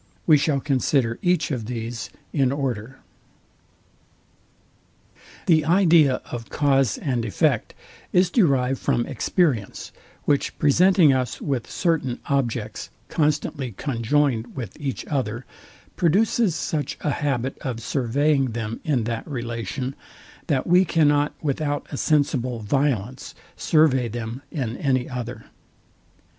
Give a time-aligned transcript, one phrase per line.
[0.25, 2.97] We shall consider each of these in order.
[5.45, 7.75] The idea of cause and effect
[8.11, 9.91] is derived from experience,
[10.25, 15.45] which presenting us with certain objects constantly conjoined with each other,
[15.95, 19.93] produces such a habit of surveying them in that relation,
[20.47, 25.45] that we cannot without a sensible violence survey them iii any other.